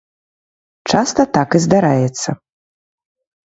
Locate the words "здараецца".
1.67-2.29